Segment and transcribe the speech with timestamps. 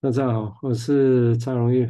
[0.00, 1.84] 大家好，我是蔡荣玉。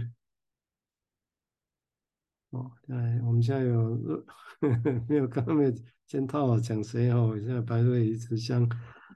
[2.52, 4.24] 哦，对，我们现在有
[5.06, 5.72] 没有刚刚没有
[6.06, 7.36] 先套好讲谁哦？
[7.38, 8.66] 现在白瑞、慈香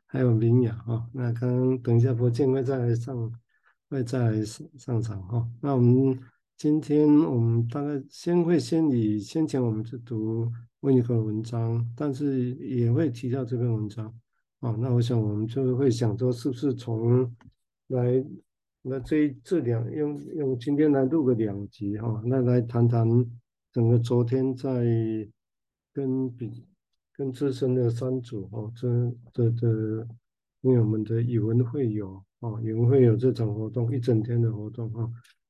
[0.05, 1.09] 还有明雅哦。
[1.15, 3.32] 那刚刚等一下博建会再来上，
[3.89, 5.50] 会再来上上场哈、哦。
[5.62, 6.20] 那我们
[6.59, 14.14] 今天我们大概先会先以先前我们去读温尼可的文章，但是也会提到这篇文章
[14.61, 14.77] 哦。
[14.79, 17.34] 那我想我们就会想说，是不是从
[17.86, 18.22] 来。
[18.84, 23.06] 那这这两用用今天来录个两集哈，那来谈谈
[23.72, 24.84] 整个昨天在
[25.92, 26.64] 跟比
[27.16, 28.88] 跟自身的三组哈，这
[29.32, 30.06] 这这
[30.62, 35.08] 朋友们的语文会友啊，语文会友这场活动一整天的活动哈，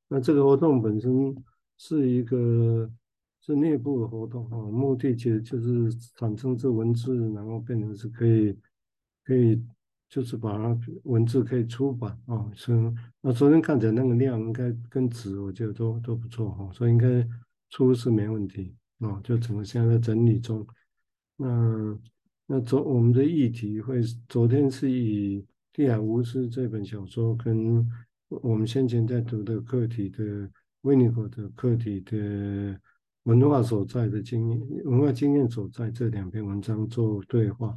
[0.09, 1.35] 那这个活动本身
[1.79, 2.91] 是一个
[3.41, 8.55] 是内部的活动哈，目的其实就是产生这文字，然后变成是可以
[9.25, 9.59] 可以。
[10.13, 12.79] 就是把它文字可以出版啊，所以
[13.23, 17.27] 那昨天看起来那个量应该跟纸我觉得都都不错哈，所以应该
[17.71, 20.67] 出是没问题啊，就整个现在整理中。
[21.39, 21.99] 那
[22.47, 25.41] 那昨我们的议题会昨天是以
[25.73, 27.89] 《地海巫师》这本小说跟
[28.29, 30.47] 我们先前在读的课题的
[30.83, 32.79] 维尼口的课题的
[33.23, 37.75] 文化所在的经验、文化经验所在这两篇文章做对话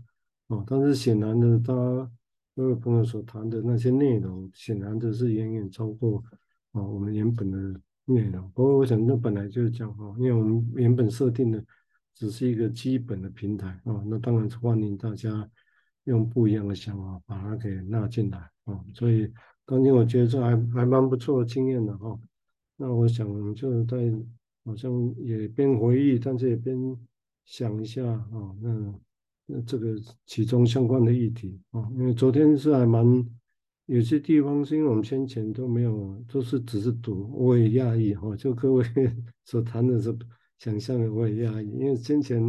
[0.48, 2.12] 哦，但是显然的他。
[2.56, 6.24] 各位朋友所谈的那些内容，显然的是远远超过
[6.72, 7.58] 啊我们原本的
[8.06, 8.50] 内容。
[8.52, 11.62] 不过，我想那本来就是这样哈，因为我们原本设定的
[12.14, 15.50] 只是一个基本的平台啊，那当然是欢迎大家
[16.06, 18.80] 用不一样的想法把它给纳进来啊。
[18.94, 19.30] 所以
[19.66, 22.18] 当天我觉得这还还蛮不错的经验的哈。
[22.78, 23.98] 那我想我们就在
[24.64, 26.78] 好像也边回忆，但是也边
[27.44, 28.94] 想一下啊，那。
[29.48, 33.06] 那这个其中相关的议题啊，因为昨天是还蛮
[33.86, 38.84] 有些地方是因为我们先前都没有，都是只是读，我也讶异哈，就各位
[39.46, 40.18] 所谈的是
[40.58, 42.42] 想象的，我也讶异，因为先前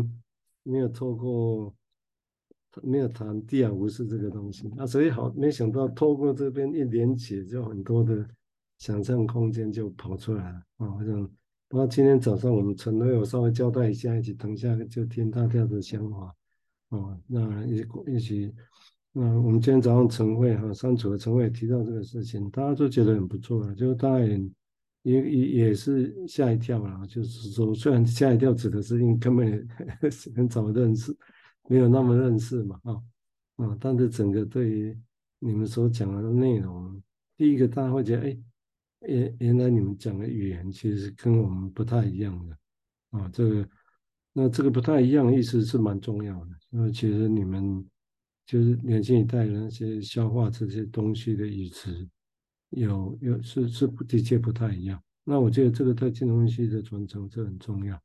[0.63, 1.75] 没有透过
[2.83, 8.27] 没有谈地海巫师这个东西，啊，所以好没想到透过这边一连结，就很多的
[8.79, 11.31] 想象空间就跑出来了啊，我想，
[11.69, 16.35] 那今天早上我们陈队友稍微交代一下，一起等一下就听大家的想法。
[16.91, 18.55] 哦，那一一起，
[19.11, 24.41] 那我们今天早上晨会哈，三组的晨会提到这个事情，大家都觉得很不错了，就大家也
[25.03, 29.69] 也也是吓一跳了，就是说虽然吓一跳指的是因根本
[30.37, 31.13] 很早认识，
[31.69, 32.93] 没有那么认识嘛，啊、
[33.57, 34.97] 啊，但是整个对于
[35.41, 37.03] 你们所讲的内容，
[37.37, 38.39] 第一个大家会觉得，哎，
[39.01, 42.57] 原原来你们讲的语言其实跟我们不太一样的，
[43.11, 43.69] 啊、这个。
[44.39, 46.51] 那这个不太一样，意思是蛮重要的。
[46.69, 47.83] 因为其实你们
[48.45, 52.07] 就是年轻一代人那些消化这些东西的语词，
[52.69, 55.03] 有有是是的确不太一样。
[55.25, 57.99] 那我觉得这个对金融分析的传承这很重要。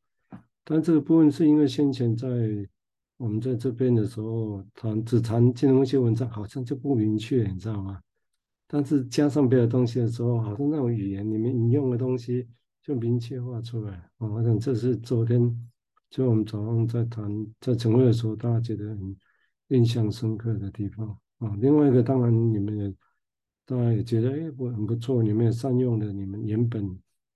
[0.63, 2.29] 但这个部分是因为先前在
[3.17, 7.99] 我们在这边的时候谈只谈金融分析文章，好像就不明确，你知道吗？
[8.69, 12.47] 但是加上别的东西的时候，好像那种语言里面引用的东西
[12.81, 14.09] 就明确化出来。
[14.17, 15.67] 我想这是昨天。
[16.11, 19.15] 就我们早上在谈在晨会的时候，大家觉得很
[19.69, 21.07] 印象深刻的地方
[21.37, 21.55] 啊。
[21.61, 22.93] 另外一个，当然你们也
[23.65, 26.85] 大家也觉得哎，我很不错，你们也善用了你们原本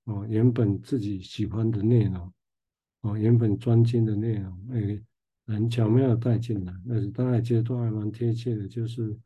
[0.03, 2.33] 啊原本自己喜欢的内容
[2.99, 5.01] 啊，原本专精的内容，哎，
[5.47, 6.73] 很巧妙的带进来。
[6.85, 9.17] 但是大家觉得都还蛮贴切的，就是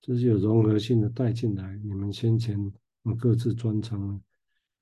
[0.00, 2.58] 就是有融合性的带进来你们先前
[3.18, 4.18] 各自专长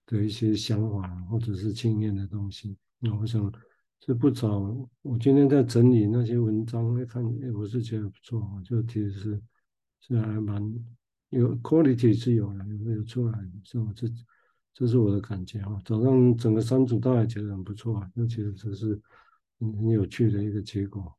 [0.07, 2.77] 的一些想法或者是经验的东西。
[3.01, 3.53] 那我想。
[4.05, 7.25] 是不早，我今天在整理那些文章，一看，
[7.55, 9.43] 我是觉得不错，就其实是
[10.01, 10.61] 是还蛮
[11.29, 13.93] 有 quality 是有的，有有出来，是我？
[13.95, 14.09] 这
[14.75, 15.81] 这是我的感觉哈。
[15.85, 19.01] 早上整个三组大家觉得很不错啊，那其实只是
[19.61, 21.17] 很很有趣的一个结果。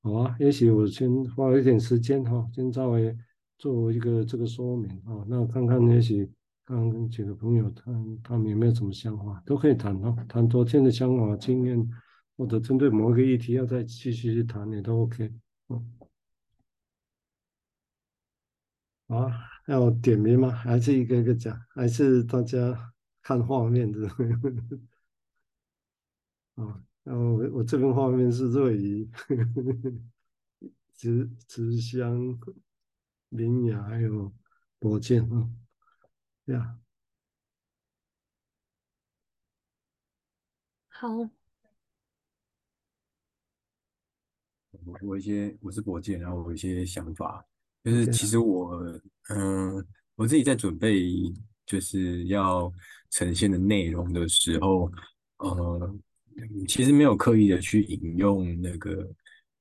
[0.00, 3.12] 好啊，也许我先花一点时间哈，先稍微
[3.58, 6.30] 做一个这个说明啊，那看看也许。
[6.66, 10.16] 刚刚跟几个朋友谈，他们有没有什么想法，都可以谈哦。
[10.26, 11.78] 谈昨天的想法、经验，
[12.36, 15.32] 或者针对某一个议题要再继续去谈，也都 OK。
[15.68, 15.98] 嗯，
[19.06, 19.30] 啊，
[19.66, 20.50] 要点名吗？
[20.50, 21.58] 还是一个一个讲？
[21.70, 22.92] 还是大家
[23.22, 24.08] 看画面的？
[26.56, 29.08] 啊， 然后我我这边画面是瑞怡、
[30.94, 32.38] 慈慈香、
[33.28, 34.32] 林雅还有
[34.78, 35.50] 博建啊。
[36.46, 36.78] 呀，
[40.88, 41.43] 好。
[45.02, 47.44] 我一些我是博建，然后我一些想法，
[47.82, 48.74] 就是其实我
[49.28, 49.84] 嗯、呃，
[50.16, 51.02] 我自己在准备
[51.66, 52.72] 就是要
[53.10, 54.90] 呈现的内容的时候，
[55.38, 55.96] 呃，
[56.68, 59.08] 其实没有刻意的去引用那个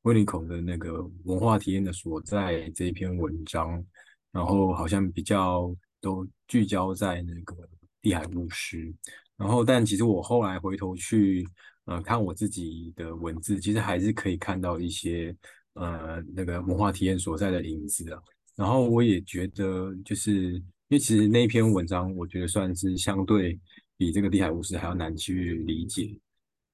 [0.03, 3.83] 温尼口的那个文化体验的所在这一篇文章，
[4.31, 7.55] 然后好像比较都聚焦在那个
[8.01, 8.93] 地海牧师，
[9.37, 11.47] 然后但其实我后来回头去
[11.85, 15.35] 呃看我自己的文字，其实还是可以看到一些
[15.73, 18.21] 呃那个文化体验所在的影子啊。
[18.55, 23.59] 然后我也觉得，就是因为其实那篇文章，我觉得算是相对
[23.97, 26.17] 比这个地海巫师还要难去理解。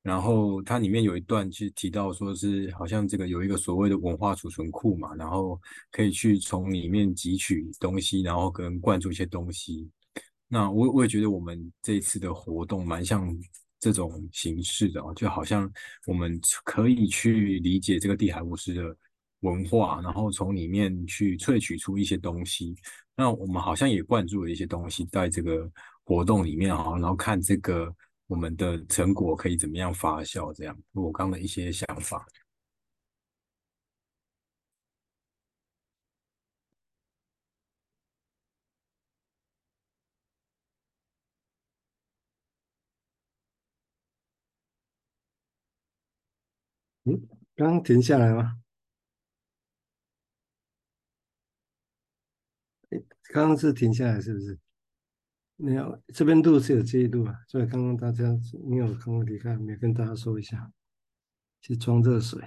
[0.01, 5.59] 然后它里面有一段去提到，说是好像这个有一个所谓的文化储存库嘛，然后
[5.91, 9.89] 可以去从里面汲取东西，然后跟灌注一些东西。
[10.47, 13.29] 那我我也觉得我们这一次的活动蛮像
[13.79, 15.71] 这种形式的哦，就好像
[16.05, 18.95] 我们可以去理解这个地海巫师的。
[19.41, 22.75] 文化，然后从里面去萃取出一些东西。
[23.15, 25.71] 那我们好像也灌注了一些东西在这个
[26.03, 27.89] 活动里面啊，然后看这个
[28.27, 32.25] 我们的成果可以怎么样发酵，这样我刚的一些想法。
[47.05, 48.61] 嗯，刚刚停下来吗？
[52.89, 52.97] 哎
[53.33, 54.59] 刚刚是停下来是不是？
[55.55, 58.23] 没有，这边录是有记录啊，所以刚刚大家
[58.65, 59.75] 你有看过离开没？
[59.75, 60.71] 跟大家说一下，
[61.61, 62.41] 去装热水。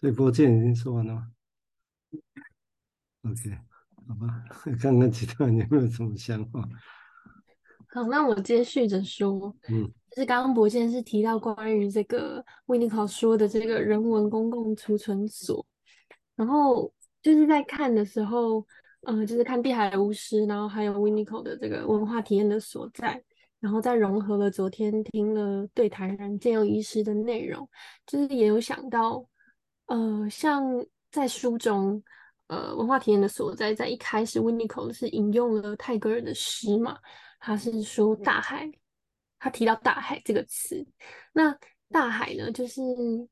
[0.00, 1.32] 对，播件已经说完了吗
[3.22, 3.58] ？OK，
[4.06, 4.44] 好吧，
[4.80, 6.68] 看看其他人有没有什么想法。
[7.90, 15.64] 好，那我接续着说，嗯，就是刚刚博健是提到关于这个维尼考说的这个人文公共储存所。
[16.36, 16.92] 然后
[17.22, 18.64] 就是在看的时候，
[19.02, 23.20] 呃，就是看碧海巫师，然后还有 Winneco 的这个文化体验的所在，
[23.58, 27.68] 然后再融合了昨天听了对谈人建佑医师的内容，
[28.06, 29.26] 就是也有想到，
[29.86, 30.62] 呃，像
[31.10, 32.00] 在书中，
[32.46, 36.96] 呃，文化体验的所在，在一开始 Winneco 是引用了泰戈尔的诗嘛，
[37.38, 38.70] 他是说大海，
[39.38, 40.86] 他提到大海这个词，
[41.32, 41.56] 那
[41.90, 42.82] 大海呢，就是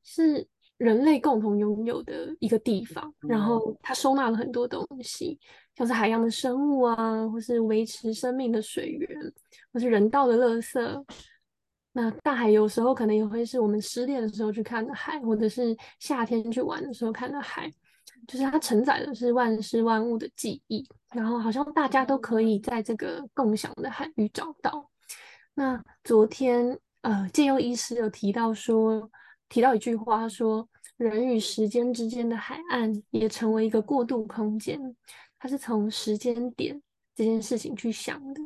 [0.03, 0.47] 是。
[0.77, 5.39] 人类共同拥有的一个地方，然后它收纳了很多东西，
[5.75, 9.09] 像是海洋的生物啊，或是维持生命的水源，
[9.73, 11.05] 或是人道的垃圾。
[11.93, 17.73] 那大海有时候可能也会是我们失恋的时候去看的海，或者是夏天去玩的时候看的海，
[18.25, 24.89] 就是它承载的是万事万物的记忆，然后好像大家都可以在这个共享的海域找到。
[25.53, 29.09] 那昨天呃，建佑医师有提到说。
[29.49, 30.67] 提到一句话说，
[30.97, 34.77] 人与时间之间的海岸也成为一个过渡空间。
[35.39, 36.81] 它是从时间点
[37.15, 38.41] 这件事情去想的。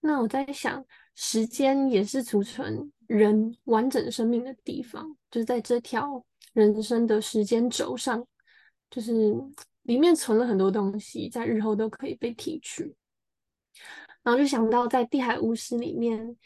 [0.00, 0.84] 那我在想，
[1.14, 6.20] 时间也是储存人完整生命的地方，就是在这条
[6.54, 8.26] 人生的时间轴上，
[8.92, 9.34] 就是
[9.82, 12.94] 里面存了很多东西，在日后都可以被提取。
[14.22, 16.36] 然后就想到在地海巫师里面。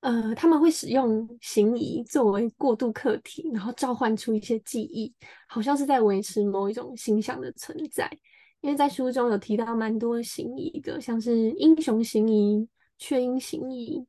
[0.00, 5.14] 呃，他们会使用行仪作为过渡客体，然后召唤出一些记忆，
[5.46, 8.10] 好像是在维持某一种形象的存在。
[8.62, 12.68] 因为在书中有提到蛮多行仪的，像是英雄行仪、
[12.98, 14.04] 雀鹰行仪，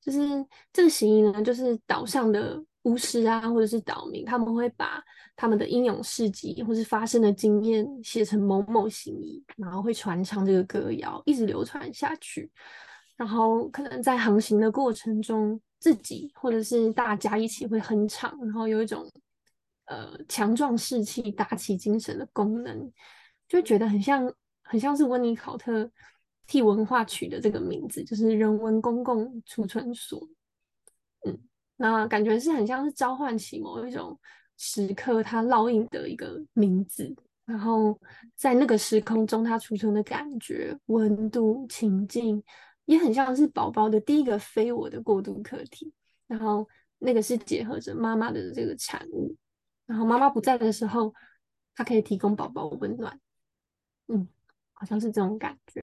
[0.00, 5.02] 就是这个行仪呢，就是岛上的巫师啊，或者是岛民，他们会把
[5.36, 12.50] 他们的英勇事迹或是发生的经验写成某某行仪，然后会传唱这个歌谣，一直流传下去。
[13.16, 19.10] 然后可能在航行的过程中，自己或者是大家一起会哼唱，然后有一种
[19.86, 22.92] 呃强壮士气、打起精神的功能，
[23.48, 24.32] 就觉得很像
[24.62, 25.90] 很像是温尼考特
[26.46, 30.20] 替文化取的这个名字，就是人文公共储存所。
[31.26, 31.36] 嗯，
[31.78, 34.20] 那感觉是很像是召唤起某一种
[34.58, 37.12] 时刻它烙印的一个名字，
[37.46, 37.98] 然后
[38.36, 42.44] 在那个时空中它储存的感觉、温度、情境。
[42.84, 45.92] 也很像是宝宝的第一个非我的过渡客体，
[46.26, 46.66] 然后
[46.96, 49.36] 那个是结合着妈妈的这个产物，
[49.84, 51.12] 然后妈妈不在的时候，
[51.74, 53.20] 它可以提供宝宝温暖，
[54.06, 54.26] 嗯，
[54.72, 55.82] 好像是这种感觉。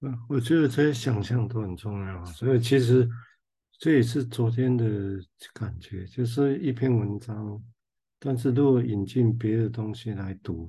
[0.00, 3.06] 嗯，我觉得这些想象都很重要，所以其实
[3.78, 4.84] 这也是昨天的
[5.54, 7.62] 感觉，就是一篇文章，
[8.18, 10.68] 但是如果引进别的东西来读。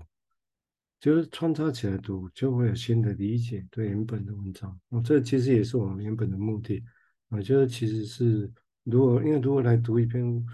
[1.01, 4.77] 就是穿插起来读，就会有新的理解对原本的文章。
[4.89, 6.83] 哦，这其实也是我们原本的目的。
[7.29, 8.51] 我觉得其实是，
[8.83, 10.45] 如果因为如果来读一篇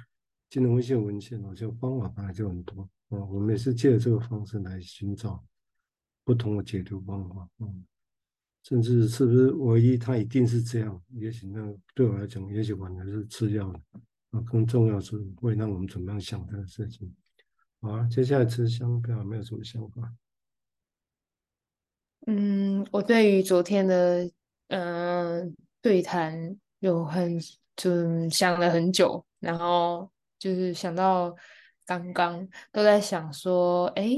[0.48, 2.84] 金融文献文献，我觉得方法本来就很多。
[3.10, 5.44] 啊，我们也是借着这个方式来寻找
[6.24, 7.84] 不同的解读方法，嗯，
[8.68, 11.00] 甚至是不是唯一，它一定是这样？
[11.12, 13.80] 也许那对我来讲，也许反而是次要的，
[14.32, 17.16] 啊，更重要是会让我们怎么样想这个事情。
[17.80, 20.12] 好啊，接下来吃香不知道有没有什么想法？
[22.26, 24.24] 嗯，我对于昨天的
[24.70, 27.40] 嗯、呃、对谈有很
[27.76, 31.36] 就想了很久，然后就是想到
[31.86, 34.10] 刚刚都在想说，哎，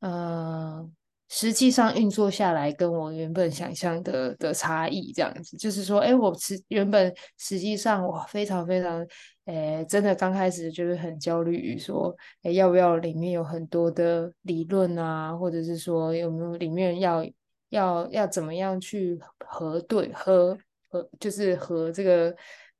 [0.00, 0.90] 呃，
[1.28, 9.06] 实际上运作下来跟我原本想象的的差异这样子，就是说，哎，我实原本实际上我非常非常，
[9.44, 17.26] 哎，真的刚开始就是很焦虑于说，哎，要不要里面有很多的理论啊，或者是说有没有里面要。
[17.70, 20.56] 要要怎么样去核对和
[20.88, 22.34] 和就是和这个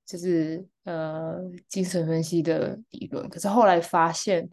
[0.07, 4.49] 就是呃精神分析的理论，可是后来发现，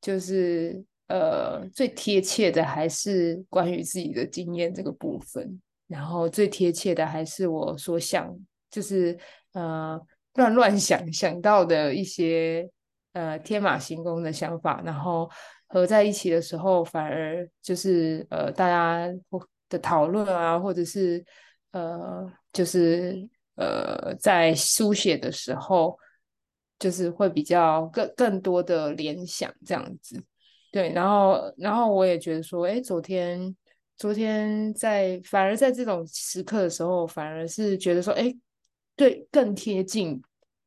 [0.00, 8.34] 就是呃最贴切的还是关于自己的经验这个部分，然后最贴切的还是我所想，
[8.70, 9.18] 就是
[9.52, 10.00] 呃
[10.34, 12.68] 乱乱想想到的一些
[13.12, 15.30] 呃天马行空的想法，然后
[15.68, 19.12] 合在一起的时候，反而就是呃大家。
[19.68, 21.24] 的讨论啊，或者是
[21.72, 25.98] 呃，就是呃，在书写的时候，
[26.78, 30.22] 就是会比较更更多的联想这样子。
[30.70, 33.54] 对，然后然后我也觉得说，哎，昨天
[33.96, 38.34] 昨天在反而在这种时刻的时候，反而是觉得说，哎，
[38.94, 40.20] 对，更贴近，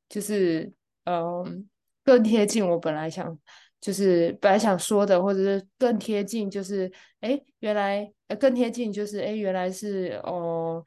[0.07, 0.71] 就是
[1.05, 1.67] 嗯、
[2.03, 3.37] 更贴近我本来想。
[3.81, 6.91] 就是本来想说的，或者是更贴近，就是
[7.21, 8.05] 哎，原来
[8.37, 10.83] 更贴近，就是哎，原来是哦，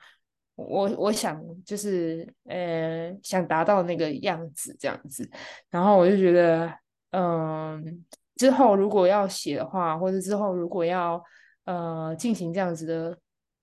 [0.56, 5.26] 我我想就是呃想达到那个样子这样子，
[5.70, 6.70] 然后我就觉得
[7.12, 8.04] 嗯，
[8.36, 11.22] 之后如果要写的话，或者之后如果要
[11.64, 13.18] 呃进行这样子的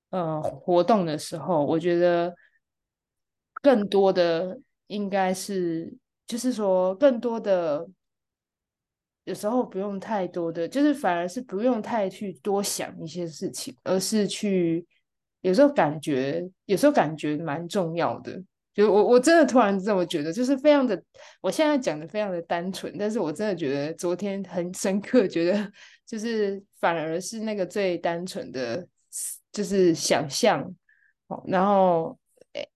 [0.10, 2.34] 呃活动的时候，我觉得
[3.62, 5.94] 更多的应该是
[6.28, 7.88] 就是说更多的。
[9.26, 14.84] 有时候不用太多的，就是反而是不用太去多想一些事情，而是去
[15.42, 18.42] 有时候感觉，有时候感觉蛮重要的。
[18.80, 21.02] 就我我真的突然这么觉得，就是非常的，
[21.42, 25.70] 我现在讲的非常的单纯，但是我真的觉得昨天很深刻，觉得
[26.06, 28.88] 就是反而是那个最单纯的，
[29.52, 30.74] 就是想象，
[31.48, 32.18] 然后
[32.54, 32.70] 诶，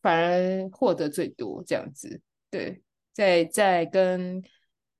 [0.00, 2.20] 反而获得最多这样子。
[2.50, 4.42] 对，在在跟。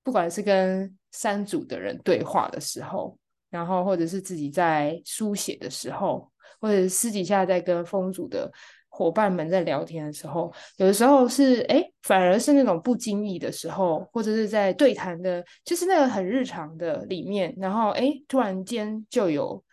[0.03, 3.15] 不管是跟三组的人对话的时候，
[3.51, 6.27] 然后或者是自己在书写的时候，
[6.59, 8.51] 或者私底下在跟风组的
[8.91, 19.63] 伙伴们在聊天的时候，有的时候是哎，反而是那种不经意的时候，或者是在对谈的，就是那个很日常的里面，然后哎，突然间就有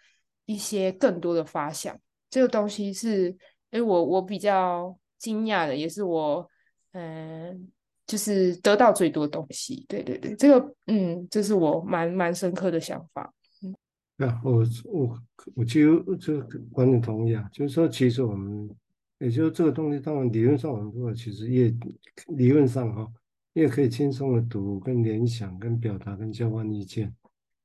[0.47, 1.95] 一些更多的发想。
[2.31, 3.37] 这个东西是
[3.73, 6.49] 哎，我我比较惊讶的，也是我
[6.93, 7.69] 嗯。
[8.09, 13.31] 就是得到最多东西，对对对，这个嗯，这是我蛮蛮深刻的想法。
[13.63, 15.23] 嗯，啊，我我
[15.57, 18.67] 我其实这个观点同意啊，就是说，其实我们
[19.19, 21.75] 也就是这个东西，当然理论上我们说，其实越
[22.37, 23.13] 理论上哈，
[23.55, 27.15] 越可以轻松的读、跟联想、跟表达、跟交换意见。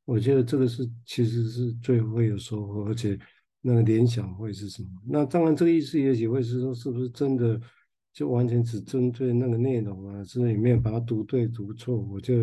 [0.06, 3.18] 我觉得这个是其实是最会有收获，而且
[3.62, 4.90] 那个联想会是什么？
[5.06, 7.60] 那当然这个意思也许会是说，是不是真的？
[8.12, 12.36] 就完全只针对那个内容啊，之类里面把它读对读错，我就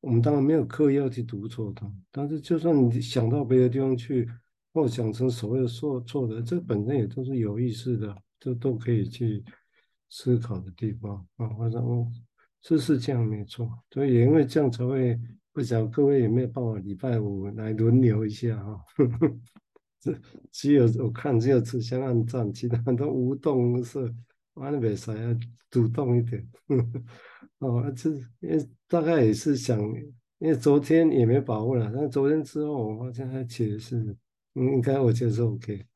[0.00, 4.26] 我们当然没有刻意要去读错它，但是就算你想到别的地方去，
[4.72, 9.44] 或想成所谓的错错的，这本身也都是有意思的，这都可以去
[10.08, 11.46] 思考的地方啊。
[11.50, 12.10] 或者哦，
[12.62, 15.16] 是是这样没错，所以也因为这样才会
[15.52, 18.84] 不晓得各位有没有办法礼拜五来轮流一下哈。
[20.00, 20.12] 这
[20.50, 24.12] 只有我看只有吃香按赞，其他都无动无色。
[24.54, 25.34] 完了没啥，要
[25.70, 26.44] 主动一点。
[27.58, 29.80] 哦，这因为大概也是想，
[30.38, 33.96] 因为昨天也没把握了，但昨天之后我发现他其实是，
[34.54, 35.86] 嗯应该我觉得是 OK。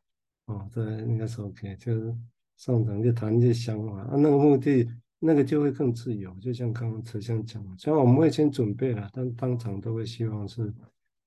[0.46, 2.16] 哦，对，应该是 OK，就是
[2.56, 10.72] 上场就谈一些想法，啊，那个目的那个就会更自由，就像刚刚慈祥讲的，虽然我们会先准备了，但当场都会希望是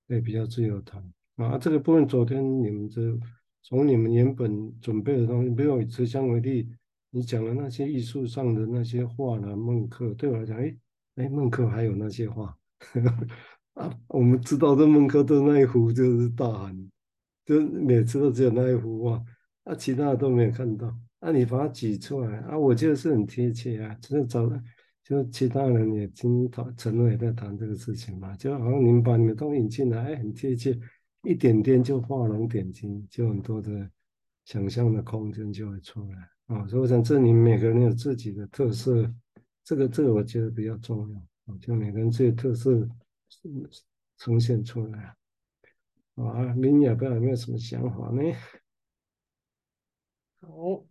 [0.07, 1.03] 会比较自由谈。
[1.35, 3.01] 啊，这个部分昨天你们这
[3.61, 6.69] 从你们原本准备的东西，比如以慈祥为例。
[7.11, 9.55] 你讲的那些艺术上的那些画呢？
[9.55, 10.77] 孟克对我来讲，哎
[11.15, 12.55] 哎，孟克还有那些画
[13.73, 16.91] 啊，我们知道的孟克的那一幅就是大喊，
[17.45, 19.23] 就每次都只有那一幅画，
[19.63, 20.95] 啊，其他的都没有看到。
[21.21, 24.49] 那、你把它挤出来啊，我觉得是很贴切啊，就是找，
[25.03, 30.79] 就其他人也经常承诺也在谈这个事情嘛，就好像你们把你们东西引进来，哎，很贴切，
[31.23, 33.91] 一点点就画龙点睛，就很多的
[34.45, 36.67] 想象的空间就会出来啊、哦。
[36.69, 39.13] 所以我想，这里每个人有自己的特色，
[39.63, 41.19] 这个这个我觉得比较重要
[41.53, 42.87] 啊，就每个人自己特色
[44.17, 45.15] 呈现出来啊。
[46.15, 48.21] 啊，明雅不知道有没有什么想法呢？
[50.41, 50.85] 好，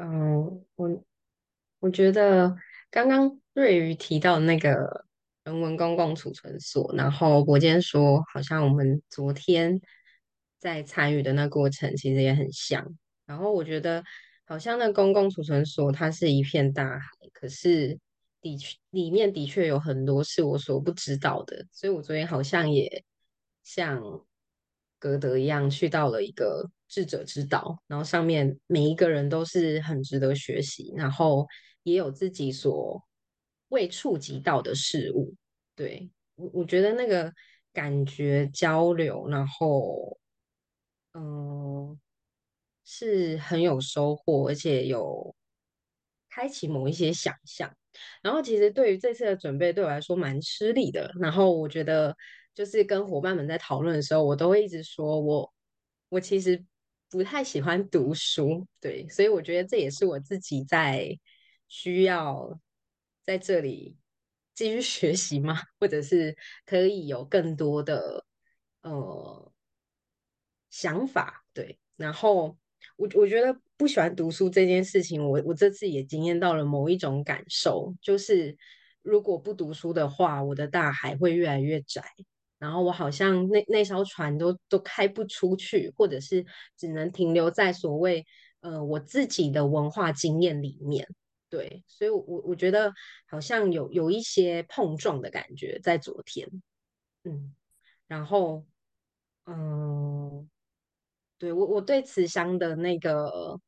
[0.00, 1.04] 嗯，我
[1.80, 2.56] 我觉得。
[2.92, 5.04] 刚刚瑞瑜提到那个
[5.44, 9.80] 人文公共储存所，然后伯坚说，好像我们昨天
[10.58, 12.84] 在参与的那过程其实也很像。
[13.26, 14.02] 然后我觉得，
[14.44, 17.96] 好像那公共储存所它是一片大海，可是
[18.40, 21.64] 的确里面的确有很多是我所不知道的。
[21.70, 23.04] 所以我昨天好像也
[23.62, 24.02] 像
[25.00, 31.48] 格德一样去到了一个智者之岛，然后上面每一个人都是很值得学习，然后。
[31.82, 33.02] 也有自己所
[33.68, 35.34] 未触及到的事物，
[35.74, 37.32] 对，我我觉得那个
[37.72, 40.18] 感觉交流，然后
[41.14, 41.98] 嗯，
[42.84, 45.34] 是很有收获，而且有
[46.28, 47.74] 开启某一些想象。
[48.20, 51.10] 然后其实对于这次的准备，对我来说蛮吃力的。
[51.18, 52.14] 然后我觉得
[52.54, 55.52] 就是跟伙伴们在讨论的时候，我都会一直说我
[56.08, 56.64] 我其实
[57.08, 61.18] 不太喜欢读书，对，所以我觉得这也是我自己在。
[61.72, 62.60] 需要
[63.22, 63.96] 在这里
[64.56, 65.62] 继续 学习吗？
[65.78, 68.24] 或者是可以有更多的
[68.82, 69.52] 呃
[70.68, 71.44] 想法？
[71.54, 72.58] 对，然后
[72.96, 78.58] 我我觉得不喜欢读书这件事情，我我这次也经验到了某一种感受，就是
[79.02, 82.02] 如果不读书的话，我的大海会越来越窄，
[82.60, 88.24] 然后我好像那那艘船都都开不出去，或者是只能停留在所谓
[88.60, 91.08] 呃我自己的文化经验里面。
[91.48, 92.92] 对，所以我，我我觉得
[93.26, 96.48] 好像有有一些碰撞的感觉在昨天，
[97.24, 97.52] 嗯，
[98.06, 98.64] 然后，
[99.46, 100.48] 嗯，
[101.38, 103.58] 对我我对慈香的那个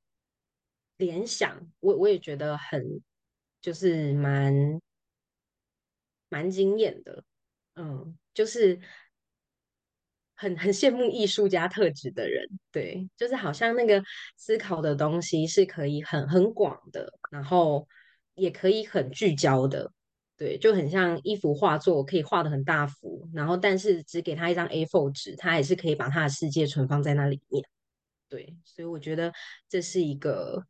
[0.96, 3.02] 联想，我我也觉得很
[3.60, 4.80] 就是蛮
[6.28, 7.24] 蛮惊艳的，
[7.74, 8.80] 嗯，就是。
[10.34, 14.02] 很很羡慕艺术家特质的人，对，就是好像那个
[14.36, 17.86] 思考的东西是可以很很广的，然后
[18.34, 19.92] 也可以很聚焦的，
[20.36, 27.64] 对，就很像一幅画作可以画的很大幅，然后但是只给他一张 A4 纸，他也是可以把他的世界存放在那里面，
[28.28, 29.32] 对，所以我觉得
[29.68, 30.66] 这是一个。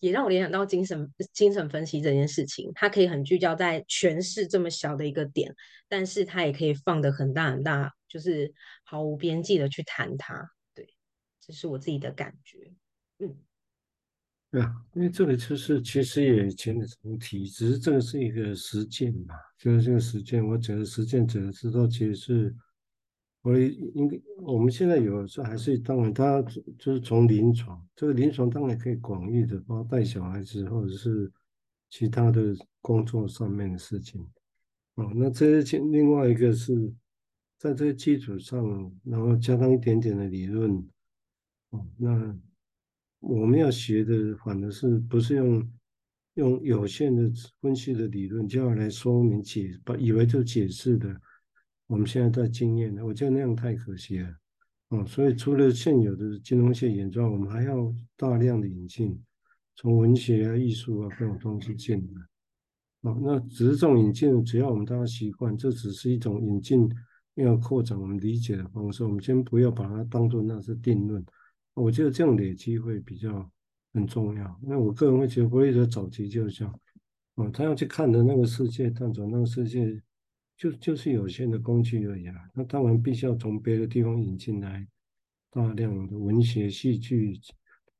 [0.00, 5.54] 也让我联想到精神精神分析这件事情，它可以很聚焦在诠释这么小的一个点，
[5.88, 10.50] 但是它也可以放得很大很大，就是毫无边际的去谈它。
[10.74, 10.88] 对，
[11.40, 12.72] 这是我自己的感觉。
[13.18, 13.36] 嗯，
[14.50, 22.56] 对啊，因为这个就是其实也前的成体，只是这个是一个实践嘛，就是这个实践，我整个实践整个知道其实是。
[23.42, 26.42] 我应该，我们现在有时候还是当然，他
[26.78, 31.32] 就是从临床，这个临床当然可以广义的，包括带小孩子或者是
[31.88, 34.20] 其他的工作上面的事情。
[34.96, 36.92] 哦，那这些另外一个是
[37.56, 40.76] 在这个基础上，然后加上一点点的理论。
[41.70, 42.38] 哦，那
[43.20, 45.72] 我们要学的反而是不是用
[46.34, 47.30] 用有限的
[47.62, 51.18] 分析的理论就要来说明解，把以为就解释的。
[51.90, 54.32] 我们现在在经验的，我觉得那样太可惜了，
[54.90, 59.20] 哦，所以除了现有的金融学演状，我们还要大量的引进，
[59.74, 66.88] 从文学啊、艺术啊各种东西进来，哦，那只是这种引进，只要我们大家习惯，这只是一种引进，
[67.34, 71.26] 要扩展我们理解的方式，我们先不要把它当做那是定论，
[71.74, 73.50] 我觉得这样累积会比较
[73.92, 74.60] 很重要。
[74.62, 76.80] 那我个人会觉得，弗洛伊德早期就是这样，
[77.34, 80.00] 哦，他要去看的那个世界，探索那个世界。
[80.60, 84.86] 就就是有限的工具而已啊，那当然必须要从别的地方引进来
[85.50, 87.40] 大量的文学、戏剧、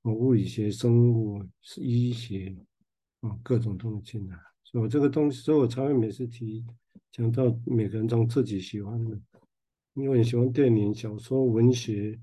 [0.02, 1.42] 啊物理学、生物、
[1.78, 2.54] 医学
[3.22, 4.36] 啊各种东西进来。
[4.62, 6.62] 所以我这个东西，所以我才会每次提
[7.10, 9.18] 讲到每个人从自己喜欢的，
[9.94, 12.20] 因为你喜欢电影、小说、文学、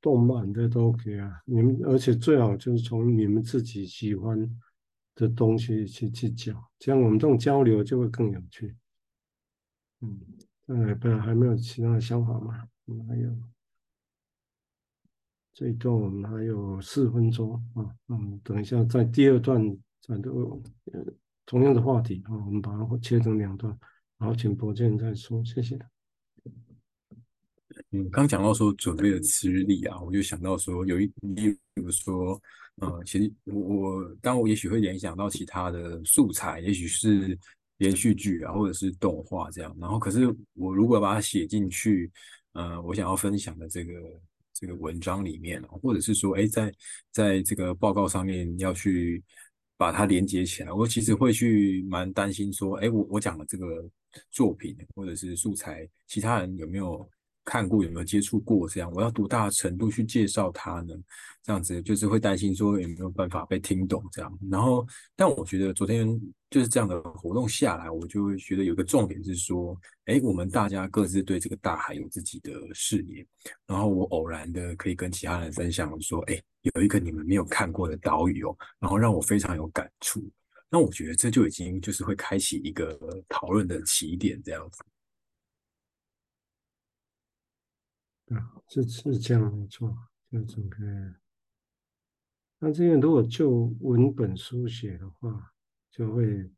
[0.00, 1.30] 动漫这都 OK 啊。
[1.44, 4.50] 你们而且最好就是从你们自己喜欢
[5.14, 8.74] 的东西去去讲，这样我们这种交流就会更有趣。
[10.00, 10.20] 嗯，
[10.66, 12.68] 呃，不然，还没有其他的想法吗？
[12.86, 13.30] 嗯，还有
[15.54, 19.60] 这一段我们还有四分钟啊，嗯，等一下在第二段
[20.02, 21.04] 再都呃
[21.46, 23.76] 同样的话题啊，我们把它切成两段，
[24.18, 25.78] 然后请伯健再说，谢谢。
[27.90, 32.40] 嗯，刚讲到说准备的吃力啊，我就想到说有一例如说
[32.76, 37.38] 呃，其实我我当我也许会联想到其他的素材，也许是
[37.78, 39.76] 连续剧啊，或者是动画这样。
[39.80, 42.10] 然后，可是我如果把它写进去，
[42.52, 43.92] 呃，我想要分享的这个
[44.52, 46.72] 这个文章里面，或者是说，哎，在
[47.12, 49.22] 在这个报告上面要去
[49.76, 53.88] 把它连接起来，我其实会去蛮担心说，哎，我我讲的这个
[54.30, 57.08] 作品或者是素材，其他人有没有？
[57.46, 58.92] 看过有没有接触过这样？
[58.92, 60.94] 我要多大的程度去介绍它呢？
[61.44, 64.38] 这样子就是会担心说有没有办法被听懂这样。
[64.50, 73.24] 然后，但我觉得昨天就是这样的活动下来，我就会觉得有个重点是说，哎，我们大家各自对这个大海有自己的视野。
[73.64, 76.42] 然后我偶然的可以跟其他人分享说，哎，
[76.74, 80.28] 有一个你们没有看过的岛屿哦，然后让我非常有感触。
[80.68, 84.82] 那我觉得这就已经就是会开启一个讨论的起点这样子。
[88.30, 89.96] 啊，是是这样没错，
[90.32, 90.78] 就整个。
[92.58, 95.52] 那这样如果就文本书写的话，
[95.92, 96.50] 就会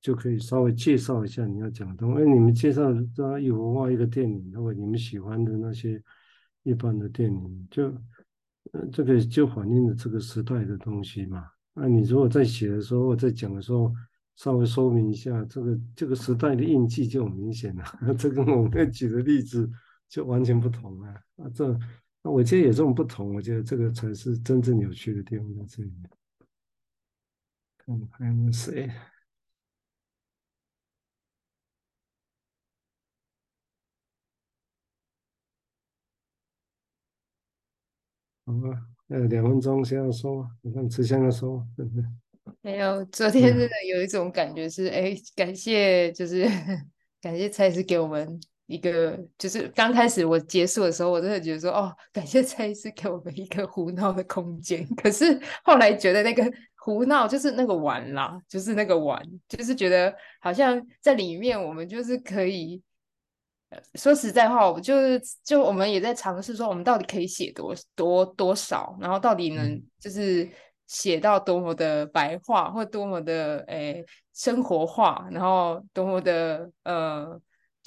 [0.00, 2.22] 就可以稍微介绍一下你要讲的东西。
[2.22, 6.00] 哎，你们介绍这一幅画、一个电影，如果你们喜欢的那些
[6.62, 7.86] 一般的电影，就
[8.72, 11.44] 呃这个就反映了这个时代的东西嘛。
[11.74, 13.92] 那你如果在写的时候，在讲的时候，
[14.36, 17.84] 稍微说明一下这个这个时代的印记就很明显了。
[18.16, 19.68] 这跟我们举的例子。
[20.10, 21.48] 就完全不同了啊！
[21.54, 21.66] 这，
[22.20, 25.92] 那我觉得有这种不同，我觉得这个才是真正有趣的地方在这里。
[27.78, 28.90] 看还有谁？
[38.44, 42.04] 好吧，还有两分钟，先要说，你看吃香的说，对不对？
[42.62, 46.44] 没有，昨天真的有一种感觉是，哎、感谢，就是
[47.22, 48.40] 感谢蔡司给我们。
[48.70, 54.86] 一个就是刚开始我结束的时候，我真的觉得说哦，感谢蔡医师给我们一个胡闹的空间。
[54.94, 62.80] 可是后来觉得那个胡闹就是那个玩啦，就是那个玩，就是觉得好像在里面我们就是可以，
[63.96, 70.48] 说实在话，我就是就我们也在尝试说，我们到底可以写多多多少，然后到底能就是
[70.86, 77.40] 写到多么的白话，或多么的诶生活化，然后多么的呃。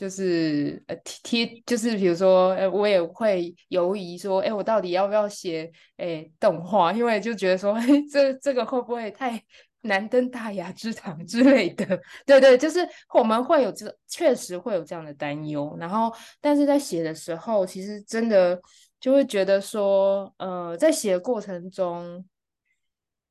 [0.04, 6.92] 就是呃贴，就是比如说，呃，我也会犹疑说，哎，我到底要不要写哎动画？
[6.92, 9.42] 因为就觉得说， 哎，这这个会不会太
[9.84, 11.86] 难登大雅之堂之类的？
[12.28, 15.74] 对对，就是我们会有这，确实会有这样的担忧。
[15.80, 18.60] 然后，但是在写的时候，其实真的
[19.00, 22.26] 就会觉得说，呃，在写的过程中，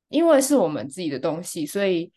[0.09, 2.11] 因为是我们自己的东西，所以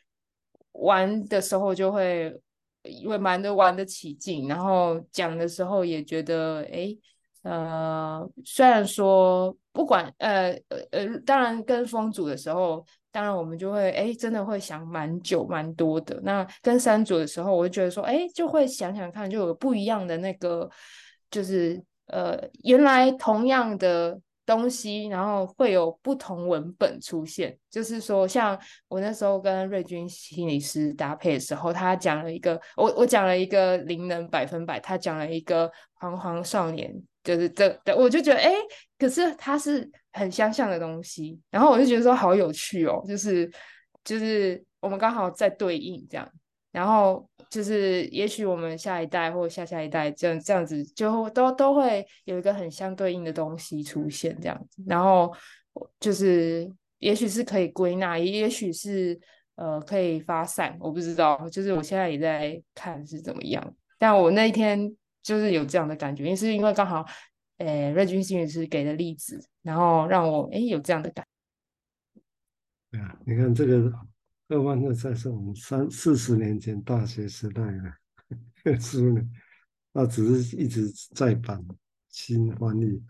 [0.73, 2.40] 玩的时候就会。
[2.87, 6.96] 因为蛮的玩得起劲，然后讲的时候也觉得，哎，
[7.42, 16.20] 呃，虽然说不管，呃呃呃，当然跟风组的时候，当然我们就会，哎，真的会想蛮久蛮多的。
[16.22, 20.68] 那跟三组的时候，我就觉得说，哎，就会想想看，就有不一样的那个，
[21.31, 24.20] 就是呃，原来同样的。
[24.46, 38.54] 东西，然后会有不同文本出现，就是说，像我那时候跟瑞君心理师搭配的时候，他讲了一个，我我讲了一个灵能百分百，他讲了一个黄黄少年，就是这，我就觉得，哎，
[38.96, 43.50] 可是他是很相像的东西，然后我就觉得说好有趣哦，就是
[44.04, 46.30] 就是我们刚好在对应这样，
[46.77, 47.29] 然后。
[47.49, 54.83] 就是，也许我们下一代或下下一代这样这样子，就都都会有一个很相对应的东西出现这样子。
[54.85, 55.33] 然后
[56.01, 59.19] 就是，也许是可以归纳，也也许是
[59.55, 61.49] 呃可以发散，我不知道。
[61.49, 63.75] 就是我现在也在看是怎么样。
[63.97, 67.07] 但我那一天就是有这样的感觉，因为是因为刚好，
[67.59, 72.21] 诶，瑞君心理师给的例子，然后让我诶有这样的感觉。
[72.91, 73.93] 对啊，你看这个。
[74.48, 77.62] 二万二才是我们三四十年前大学时代
[78.62, 79.20] 的书呢，
[79.92, 81.61] 那只是一直在版
[82.11, 83.02] 新翻译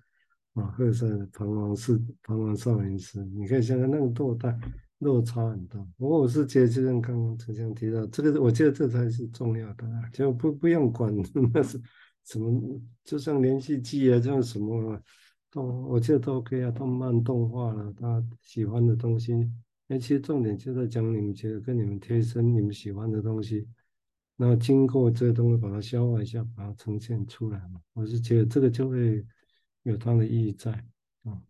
[0.54, 0.64] 啊。
[0.68, 4.58] 贺山的彷徨是彷徨少年时，你可以想想那个落代
[5.00, 5.78] 落差很大。
[5.98, 11.14] 不过我是觉得，就像刚刚陈翔提到，这个我觉得这才是重要的，就不不用管
[11.52, 11.78] 那是
[12.24, 14.98] 什么，就像连续剧啊，像什么
[15.50, 19.34] 动，我觉得都 OK 啊，动漫动画了，他喜欢的东西。
[19.88, 23.68] 哎，其实重点就在讲你们觉得跟你们贴身、你们喜欢的东西，
[24.36, 27.80] 然后经过这个东西把它消化一下，把它呈现出来嘛。
[27.92, 29.24] 我是觉得这个就会
[29.84, 30.72] 有它的意义在
[31.22, 31.40] 啊。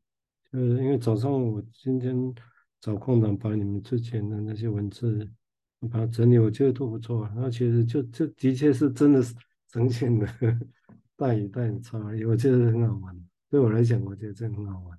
[0.53, 2.15] 就是因为早上我今天
[2.81, 5.29] 找空档把你们之前的那些文字
[5.91, 7.25] 把它整理，我觉得都不错。
[7.29, 9.35] 然后其实就这的确是真的是
[9.73, 10.27] 呈现的
[11.17, 13.19] 代与代的差异，我觉得很好玩。
[13.49, 14.99] 对我来讲，我觉得这很好玩。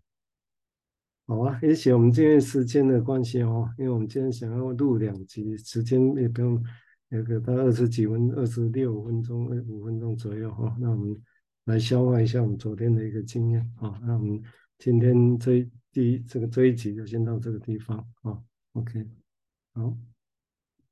[1.27, 6.63] 好啊，也许我们今天时间的关系哦，因为我们今天想要录两集，时间也不用
[7.09, 10.77] 有个大概二十几分，二十六分钟、二五分钟左右哈、哦。
[10.79, 11.21] 那我们
[11.65, 14.41] 来消化一下我们昨天的一个经验啊、那我们
[14.79, 18.39] 今天这第一这个这一集就先到这个地方啊、
[18.71, 19.05] OK，
[19.73, 20.06] 好。